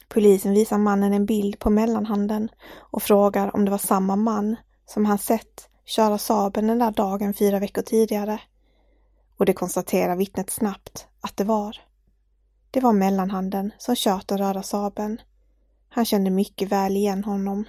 Polisen 0.07 0.51
visar 0.51 0.77
mannen 0.77 1.13
en 1.13 1.25
bild 1.25 1.59
på 1.59 1.69
mellanhanden 1.69 2.49
och 2.75 3.03
frågar 3.03 3.55
om 3.55 3.65
det 3.65 3.71
var 3.71 3.77
samma 3.77 4.15
man 4.15 4.55
som 4.85 5.05
han 5.05 5.17
sett 5.17 5.69
köra 5.85 6.17
Saaben 6.17 6.67
den 6.67 6.79
där 6.79 6.91
dagen 6.91 7.33
fyra 7.33 7.59
veckor 7.59 7.81
tidigare. 7.81 8.41
Och 9.37 9.45
det 9.45 9.53
konstaterar 9.53 10.15
vittnet 10.15 10.49
snabbt 10.49 11.07
att 11.21 11.37
det 11.37 11.43
var. 11.43 11.77
Det 12.71 12.79
var 12.79 12.93
mellanhanden 12.93 13.71
som 13.77 13.95
kört 13.95 14.27
den 14.27 14.37
röda 14.37 14.63
Saaben. 14.63 15.21
Han 15.89 16.05
kände 16.05 16.29
mycket 16.29 16.71
väl 16.71 16.97
igen 16.97 17.23
honom. 17.23 17.65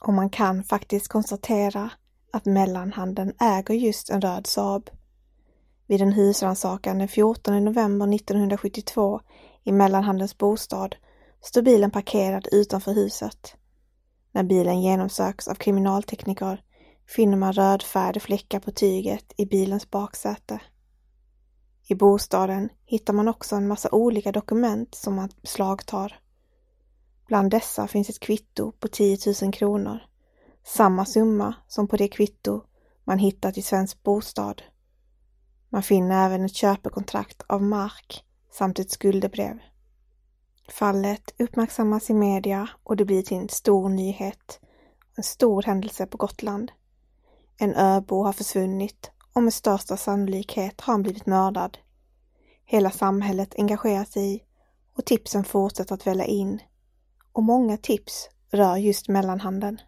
Och 0.00 0.12
man 0.12 0.30
kan 0.30 0.64
faktiskt 0.64 1.08
konstatera 1.08 1.90
att 2.32 2.46
mellanhanden 2.46 3.32
äger 3.40 3.74
just 3.74 4.10
en 4.10 4.20
röd 4.20 4.46
Saab. 4.46 4.90
Vid 5.86 6.02
en 6.02 6.12
husrannsakan 6.12 6.98
den 6.98 7.08
14 7.08 7.64
november 7.64 8.14
1972 8.14 9.20
i 9.64 9.72
mellanhandens 9.72 10.38
bostad 10.38 10.96
står 11.40 11.62
bilen 11.62 11.90
parkerad 11.90 12.48
utanför 12.52 12.92
huset. 12.92 13.54
När 14.32 14.42
bilen 14.42 14.82
genomsöks 14.82 15.48
av 15.48 15.54
kriminaltekniker 15.54 16.62
finner 17.06 17.36
man 17.36 17.52
rödfärgade 17.52 18.20
fläckar 18.20 18.60
på 18.60 18.70
tyget 18.70 19.32
i 19.36 19.46
bilens 19.46 19.90
baksäte. 19.90 20.60
I 21.88 21.94
bostaden 21.94 22.68
hittar 22.84 23.12
man 23.12 23.28
också 23.28 23.56
en 23.56 23.68
massa 23.68 23.88
olika 23.92 24.32
dokument 24.32 24.94
som 24.94 25.14
man 25.14 25.28
beslagtar. 25.42 26.20
Bland 27.26 27.50
dessa 27.50 27.86
finns 27.88 28.10
ett 28.10 28.20
kvitto 28.20 28.72
på 28.72 28.88
10 28.88 29.18
000 29.42 29.52
kronor. 29.52 30.09
Samma 30.64 31.04
summa 31.04 31.54
som 31.68 31.88
på 31.88 31.96
det 31.96 32.08
kvitto 32.08 32.62
man 33.04 33.18
hittat 33.18 33.58
i 33.58 33.62
Svensk 33.62 34.02
Bostad. 34.02 34.62
Man 35.68 35.82
finner 35.82 36.26
även 36.26 36.44
ett 36.44 36.54
köpekontrakt 36.54 37.42
av 37.46 37.62
mark 37.62 38.24
samt 38.50 38.78
ett 38.78 38.90
skuldebrev. 38.90 39.58
Fallet 40.68 41.34
uppmärksammas 41.38 42.10
i 42.10 42.14
media 42.14 42.68
och 42.82 42.96
det 42.96 43.04
blir 43.04 43.22
till 43.22 43.36
en 43.36 43.48
stor 43.48 43.88
nyhet. 43.88 44.60
En 45.16 45.22
stor 45.22 45.62
händelse 45.62 46.06
på 46.06 46.16
Gotland. 46.16 46.72
En 47.56 47.74
öbo 47.74 48.22
har 48.22 48.32
försvunnit 48.32 49.10
och 49.32 49.42
med 49.42 49.54
största 49.54 49.96
sannolikhet 49.96 50.80
har 50.80 50.94
han 50.94 51.02
blivit 51.02 51.26
mördad. 51.26 51.78
Hela 52.64 52.90
samhället 52.90 53.54
engagerar 53.58 54.04
sig 54.04 54.46
och 54.96 55.04
tipsen 55.04 55.44
fortsätter 55.44 55.94
att 55.94 56.06
välla 56.06 56.24
in. 56.24 56.60
Och 57.32 57.42
många 57.42 57.76
tips 57.76 58.28
rör 58.50 58.76
just 58.76 59.08
mellanhanden. 59.08 59.80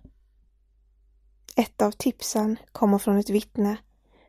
Ett 1.57 1.83
av 1.83 1.91
tipsen 1.91 2.57
kommer 2.73 2.99
från 2.99 3.19
ett 3.19 3.31
vittne 3.31 3.77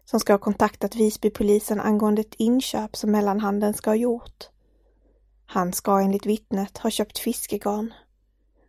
som 0.05 0.19
ska 0.19 0.33
ha 0.33 0.37
kontaktat 0.37 0.95
Visbypolisen 0.95 1.79
angående 1.79 2.21
ett 2.21 2.35
inköp 2.37 2.95
som 2.95 3.11
mellanhanden 3.11 3.73
ska 3.73 3.89
ha 3.89 3.95
gjort. 3.95 4.49
Han 5.45 5.73
ska 5.73 5.99
enligt 5.99 6.25
vittnet 6.25 6.77
ha 6.77 6.89
köpt 6.89 7.19
fiskegarn. 7.19 7.93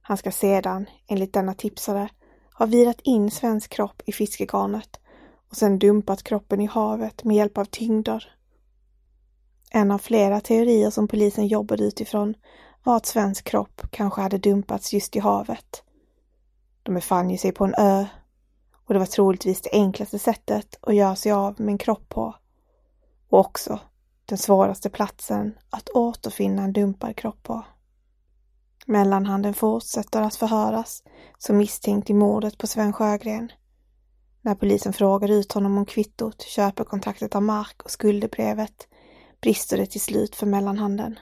Han 0.03 0.17
ska 0.17 0.33
sedan, 0.33 0.87
enligt 1.07 1.33
denna 1.33 1.55
tipsare, 1.55 2.09
ha 2.53 2.67
virat 2.67 3.01
in 3.01 3.31
svensk 3.31 3.71
kropp 3.71 4.03
i 4.07 4.13
fiskegarnet 4.13 5.01
och 5.51 5.57
sedan 5.57 5.79
dumpat 5.79 6.23
kroppen 6.23 6.61
i 6.61 6.67
havet 6.67 7.25
med 7.25 7.37
hjälp 7.37 7.59
av 7.59 7.65
tyngder. 7.65 8.35
En 9.71 9.91
av 9.91 9.99
flera 9.99 10.41
teorier 10.41 10.91
som 10.91 11.09
polisen 11.09 11.47
jobbade 11.47 11.85
utifrån 11.85 12.35
var 12.85 12.97
att 12.97 13.07
svensk 13.07 13.45
kropp 13.45 13.83
kanske 13.91 14.21
hade 14.21 14.39
dumpats 14.39 14.93
just 14.93 15.17
i 15.17 15.19
havet. 15.19 15.83
De 16.83 16.95
befann 16.95 17.31
ju 17.31 17.39
sig 17.39 17.53
på 17.53 17.65
en 17.65 17.75
ö 17.79 18.07
och 18.87 18.95
det 18.95 18.99
var 18.99 19.07
troligtvis 19.07 19.61
det 19.61 19.73
enklaste 19.73 20.19
sättet 20.19 20.79
att 20.81 20.95
göra 20.95 21.17
sig 21.17 21.33
av 21.33 21.61
med 21.61 21.69
en 21.73 21.79
kropp 21.79 22.09
på. 22.09 22.35
Och 23.29 23.39
också 23.39 23.81
Den 24.27 24.39
svåraste 24.39 24.91
platsen 24.91 25.59
att 25.71 25.89
återfinna 25.89 26.63
en 26.63 26.73
dumpad 26.73 27.17
kropp 27.17 27.43
på. 27.43 27.65
Mellanhanden 28.87 29.55
fortsätter 29.55 30.23
att 30.23 30.35
förhöras 30.35 31.03
som 31.39 31.57
misstänkt 31.57 32.11
i 32.11 32.15
mordet 32.15 32.59
på 32.59 32.67
Sven 32.67 32.93
Sjögren. 32.93 33.53
När 34.41 34.55
polisen 34.55 34.93
frågar 34.93 35.29
ut 35.29 35.53
honom 35.53 35.79
om 35.79 35.87
kvittot, 35.87 36.43
köpekontraktet 36.43 37.35
av 37.35 37.43
mark 37.43 37.83
och 37.83 37.91
skuldebrevet 37.91 38.89
brister 39.41 39.77
det 39.77 39.87
till 39.87 40.01
slut 40.01 40.37
för 40.37 40.47
mellanhanden. 40.47 41.19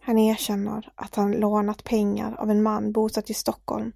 Han 0.00 0.18
erkänner 0.18 0.92
att 0.94 1.14
han 1.14 1.32
lånat 1.32 1.84
pengar 1.84 2.36
av 2.38 2.50
en 2.50 2.62
man 2.62 2.92
bosatt 2.92 3.30
i 3.30 3.34
Stockholm 3.34 3.92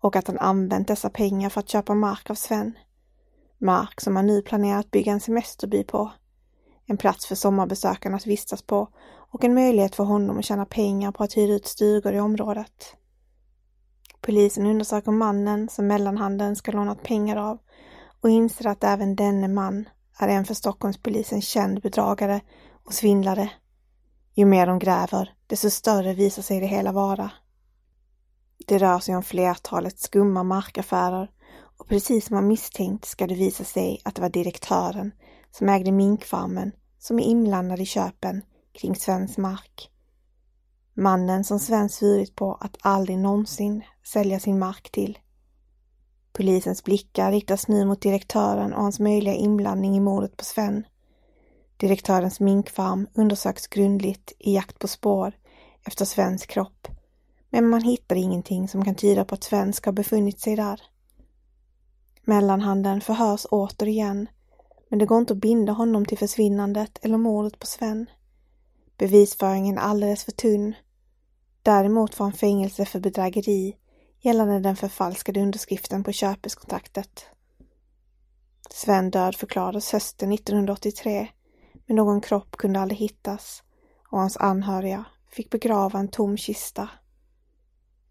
och 0.00 0.16
att 0.16 0.26
han 0.26 0.38
använt 0.38 0.88
dessa 0.88 1.10
pengar 1.10 1.50
för 1.50 1.60
att 1.60 1.68
köpa 1.68 1.94
mark 1.94 2.30
av 2.30 2.34
Sven. 2.34 2.78
Mark 3.58 4.00
som 4.00 4.16
han 4.16 4.26
nu 4.26 4.42
planerar 4.42 4.78
att 4.78 4.90
bygga 4.90 5.12
en 5.12 5.20
semesterby 5.20 5.84
på. 5.84 6.12
En 6.86 6.96
plats 6.96 7.26
för 7.26 7.34
sommarbesökarna 7.34 8.16
att 8.16 8.26
vistas 8.26 8.62
på 8.62 8.88
och 9.32 9.44
en 9.44 9.54
möjlighet 9.54 9.94
för 9.94 10.04
honom 10.04 10.38
att 10.38 10.44
tjäna 10.44 10.66
pengar 10.66 11.12
på 11.12 11.24
att 11.24 11.36
hyra 11.36 11.54
ut 11.54 11.66
stugor 11.66 12.14
i 12.14 12.20
området. 12.20 12.96
Polisen 14.20 14.66
undersöker 14.66 15.12
mannen 15.12 15.68
som 15.68 15.86
mellanhanden 15.86 16.56
ska 16.56 16.72
lånat 16.72 17.02
pengar 17.02 17.36
av 17.36 17.58
och 18.20 18.30
inser 18.30 18.66
att 18.66 18.84
även 18.84 19.16
denne 19.16 19.48
man 19.48 19.88
är 20.18 20.28
en 20.28 20.44
för 20.44 20.54
Stockholmspolisen 20.54 21.42
känd 21.42 21.80
bedragare 21.80 22.40
och 22.84 22.94
svindlare. 22.94 23.50
Ju 24.34 24.44
mer 24.44 24.66
de 24.66 24.78
gräver, 24.78 25.34
desto 25.46 25.70
större 25.70 26.14
visar 26.14 26.42
sig 26.42 26.60
det 26.60 26.66
hela 26.66 26.92
vara. 26.92 27.30
Det 28.70 28.78
rör 28.78 28.98
sig 28.98 29.16
om 29.16 29.22
flertalet 29.22 29.98
skumma 29.98 30.42
markaffärer 30.42 31.30
och 31.78 31.88
precis 31.88 32.26
som 32.26 32.34
man 32.34 32.46
misstänkt 32.46 33.04
ska 33.04 33.26
det 33.26 33.34
visa 33.34 33.64
sig 33.64 34.00
att 34.04 34.14
det 34.14 34.22
var 34.22 34.28
direktören 34.28 35.12
som 35.50 35.68
ägde 35.68 35.92
minkfarmen 35.92 36.72
som 36.98 37.18
är 37.18 37.22
inblandad 37.22 37.80
i 37.80 37.86
köpen 37.86 38.42
kring 38.72 38.96
Svens 38.96 39.38
mark. 39.38 39.90
Mannen 40.94 41.44
som 41.44 41.58
Sven 41.58 41.88
svurit 41.88 42.36
på 42.36 42.54
att 42.54 42.76
aldrig 42.80 43.18
någonsin 43.18 43.82
sälja 44.12 44.40
sin 44.40 44.58
mark 44.58 44.90
till. 44.90 45.18
Polisens 46.32 46.84
blickar 46.84 47.32
riktas 47.32 47.68
nu 47.68 47.84
mot 47.84 48.02
direktören 48.02 48.72
och 48.72 48.82
hans 48.82 49.00
möjliga 49.00 49.34
inblandning 49.34 49.96
i 49.96 50.00
mordet 50.00 50.36
på 50.36 50.44
Sven. 50.44 50.84
Direktörens 51.76 52.40
minkfarm 52.40 53.06
undersöks 53.14 53.66
grundligt 53.66 54.32
i 54.38 54.54
jakt 54.54 54.78
på 54.78 54.88
spår 54.88 55.32
efter 55.84 56.04
Svens 56.04 56.46
kropp, 56.46 56.88
men 57.50 57.68
man 57.68 57.82
hittar 57.82 58.16
ingenting 58.16 58.68
som 58.68 58.84
kan 58.84 58.94
tyda 58.94 59.24
på 59.24 59.34
att 59.34 59.44
Sven 59.44 59.72
ska 59.72 59.90
ha 59.90 59.92
befunnit 59.92 60.40
sig 60.40 60.56
där. 60.56 60.82
Mellanhanden 62.22 63.00
förhörs 63.00 63.46
återigen, 63.50 64.28
men 64.88 64.98
det 64.98 65.06
går 65.06 65.18
inte 65.18 65.32
att 65.32 65.40
binda 65.40 65.72
honom 65.72 66.06
till 66.06 66.18
försvinnandet 66.18 66.98
eller 67.02 67.18
mordet 67.18 67.58
på 67.58 67.66
Sven. 67.66 68.06
Bevisföringen 68.98 69.78
är 69.78 69.82
alldeles 69.82 70.24
för 70.24 70.32
tunn. 70.32 70.74
Däremot 71.62 72.14
får 72.14 72.24
han 72.24 72.32
fängelse 72.32 72.84
för 72.84 73.00
bedrägeri 73.00 73.76
gällande 74.20 74.60
den 74.60 74.76
förfalskade 74.76 75.40
underskriften 75.40 76.04
på 76.04 76.12
köpeskontraktet. 76.12 77.26
Sven 78.70 79.10
död 79.10 79.36
förklarades 79.36 79.92
hösten 79.92 80.32
1983, 80.32 81.28
men 81.86 81.96
någon 81.96 82.20
kropp 82.20 82.56
kunde 82.56 82.80
aldrig 82.80 82.98
hittas 82.98 83.62
och 84.10 84.18
hans 84.18 84.36
anhöriga 84.36 85.04
fick 85.30 85.50
begrava 85.50 85.98
en 85.98 86.08
tom 86.08 86.36
kista. 86.36 86.88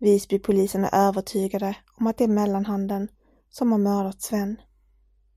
Visbypolisen 0.01 0.85
är 0.85 0.95
övertygade 1.07 1.75
om 1.95 2.07
att 2.07 2.17
det 2.17 2.23
är 2.23 2.27
mellanhanden 2.27 3.07
som 3.49 3.71
har 3.71 3.79
mördat 3.79 4.21
Sven. 4.21 4.61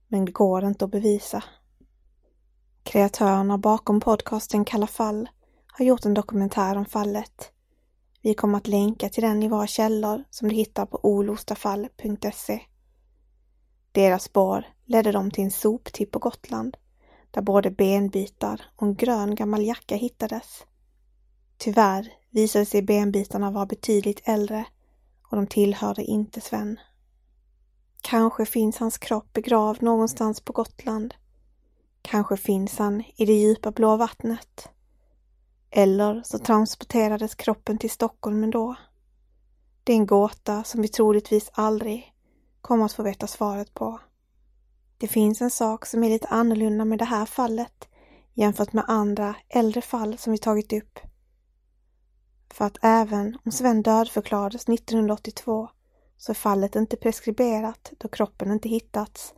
Men 0.08 0.24
det 0.24 0.32
går 0.32 0.64
inte 0.64 0.84
att 0.84 0.90
bevisa. 0.90 1.44
Kreatörerna 2.82 3.58
bakom 3.58 4.00
podcasten 4.00 4.64
Kalla 4.64 4.86
fall 4.86 5.28
har 5.66 5.84
gjort 5.84 6.04
en 6.04 6.14
dokumentär 6.14 6.76
om 6.76 6.84
fallet. 6.84 7.52
Vi 8.22 8.34
kommer 8.34 8.58
att 8.58 8.68
länka 8.68 9.08
till 9.08 9.22
den 9.22 9.42
i 9.42 9.48
våra 9.48 9.66
källor 9.66 10.24
som 10.30 10.48
du 10.48 10.54
hittar 10.54 10.86
på 10.86 11.00
olostafall.se. 11.02 12.60
Deras 13.92 14.22
spår 14.22 14.66
ledde 14.84 15.12
dem 15.12 15.30
till 15.30 15.44
en 15.44 15.50
soptipp 15.50 16.10
på 16.10 16.18
Gotland 16.18 16.76
där 17.30 17.42
både 17.42 17.70
benbitar 17.70 18.62
och 18.76 18.86
en 18.86 18.94
grön 18.94 19.34
gammal 19.34 19.64
jacka 19.64 19.96
hittades. 19.96 20.64
Tyvärr 21.56 22.21
visade 22.32 22.66
sig 22.66 22.82
benbitarna 22.82 23.50
vara 23.50 23.66
betydligt 23.66 24.20
äldre 24.24 24.64
och 25.30 25.36
de 25.36 25.46
tillhörde 25.46 26.04
inte 26.04 26.40
Sven. 26.40 26.80
Kanske 28.00 28.46
finns 28.46 28.76
hans 28.76 28.98
kropp 28.98 29.32
begravd 29.32 29.82
någonstans 29.82 30.40
på 30.40 30.52
Gotland. 30.52 31.14
Kanske 32.02 32.36
finns 32.36 32.78
han 32.78 33.02
i 33.16 33.26
det 33.26 33.32
djupa 33.32 33.70
blå 33.70 33.96
vattnet. 33.96 34.68
Eller 35.70 36.22
så 36.24 36.38
transporterades 36.38 37.34
kroppen 37.34 37.78
till 37.78 37.90
Stockholm 37.90 38.44
ändå. 38.44 38.74
Det 39.84 39.92
är 39.92 39.96
en 39.96 40.06
gåta 40.06 40.64
som 40.64 40.82
vi 40.82 40.88
troligtvis 40.88 41.50
aldrig 41.52 42.14
kommer 42.60 42.84
att 42.84 42.92
få 42.92 43.02
veta 43.02 43.26
svaret 43.26 43.74
på. 43.74 44.00
Det 44.98 45.08
finns 45.08 45.42
en 45.42 45.50
sak 45.50 45.86
som 45.86 46.04
är 46.04 46.08
lite 46.08 46.28
annorlunda 46.28 46.84
med 46.84 46.98
det 46.98 47.04
här 47.04 47.26
fallet 47.26 47.88
jämfört 48.34 48.72
med 48.72 48.84
andra 48.88 49.34
äldre 49.48 49.82
fall 49.82 50.18
som 50.18 50.32
vi 50.32 50.38
tagit 50.38 50.72
upp. 50.72 50.98
För 52.52 52.64
att 52.64 52.78
även 52.82 53.38
om 53.44 53.52
Sven 53.52 53.82
dödförklarades 53.82 54.68
1982 54.68 55.68
så 56.16 56.32
är 56.32 56.34
fallet 56.34 56.76
inte 56.76 56.96
preskriberat 56.96 57.92
då 57.98 58.08
kroppen 58.08 58.52
inte 58.52 58.68
hittats 58.68 59.34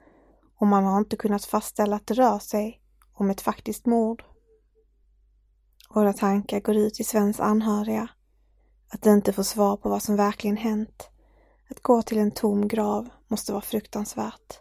och 0.56 0.66
man 0.66 0.84
har 0.84 0.98
inte 0.98 1.16
kunnat 1.16 1.44
fastställa 1.44 1.96
att 1.96 2.06
det 2.06 2.14
rör 2.14 2.38
sig 2.38 2.80
om 3.12 3.30
ett 3.30 3.40
faktiskt 3.40 3.86
mord. 3.86 4.24
Våra 5.94 6.12
tankar 6.12 6.60
går 6.60 6.76
ut 6.76 6.94
till 6.94 7.06
Svens 7.06 7.40
anhöriga. 7.40 8.08
Att 8.88 9.06
inte 9.06 9.32
få 9.32 9.44
svar 9.44 9.76
på 9.76 9.88
vad 9.88 10.02
som 10.02 10.16
verkligen 10.16 10.56
hänt. 10.56 11.08
Att 11.70 11.80
gå 11.80 12.02
till 12.02 12.18
en 12.18 12.30
tom 12.30 12.68
grav 12.68 13.08
måste 13.28 13.52
vara 13.52 13.62
fruktansvärt. 13.62 14.60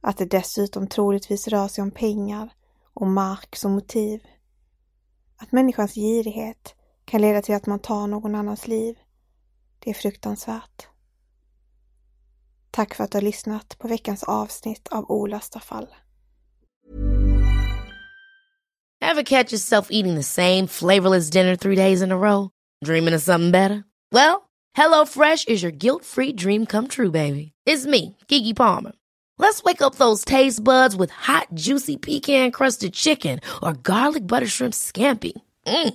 Att 0.00 0.16
det 0.16 0.24
dessutom 0.24 0.86
troligtvis 0.86 1.48
rör 1.48 1.68
sig 1.68 1.82
om 1.82 1.90
pengar 1.90 2.52
och 2.94 3.06
mark 3.06 3.56
som 3.56 3.72
motiv. 3.72 4.20
Att 5.36 5.52
människans 5.52 5.94
girighet 5.94 6.74
kan 7.06 7.20
leda 7.20 7.42
till 7.42 7.54
att 7.54 7.66
man 7.66 7.78
tar 7.78 8.06
någon 8.06 8.34
annans 8.34 8.68
liv. 8.68 8.98
Det 9.78 9.90
är 9.90 9.94
fruktansvärt. 9.94 10.86
Tack 12.70 12.94
för 12.94 13.04
att 13.04 13.10
du 13.10 13.18
har 13.18 13.22
lyssnat 13.22 13.78
på 13.78 13.88
veckans 13.88 14.22
avsnitt 14.22 14.88
av 14.88 15.10
Olösta 15.10 15.60
fall. 15.60 15.86
Have 19.00 19.24
catch 19.24 19.52
yourself 19.52 19.88
eating 19.90 20.14
the 20.14 20.22
same 20.22 20.66
flavorless 20.66 21.30
dinner 21.30 21.56
three 21.56 21.76
days 21.76 22.02
in 22.02 22.12
a 22.12 22.16
row? 22.16 22.50
Dreaming 22.84 23.14
of 23.14 23.22
something 23.22 23.50
better? 23.50 23.84
Well, 24.12 24.48
hello 24.74 25.06
fresh 25.06 25.44
is 25.48 25.62
your 25.62 25.72
guilt-free 25.72 26.32
dream 26.32 26.66
come 26.66 26.88
true, 26.88 27.10
baby. 27.10 27.52
It's 27.66 27.86
me, 27.86 28.16
Gigi 28.28 28.54
Palmer. 28.54 28.92
Let's 29.38 29.62
wake 29.62 29.82
up 29.82 29.94
those 29.94 30.24
taste 30.24 30.64
buds 30.64 30.96
with 30.96 31.10
hot, 31.10 31.48
juicy 31.54 31.96
pecan-crusted 31.96 32.92
chicken 32.92 33.40
or 33.62 33.72
garlic 33.74 34.26
butter 34.26 34.46
shrimp 34.46 34.74
scampi. 34.74 35.32
Mm. 35.66 35.94